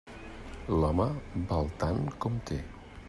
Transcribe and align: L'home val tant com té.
L'home 0.77 1.07
val 1.51 1.69
tant 1.85 2.03
com 2.25 2.41
té. 2.51 2.59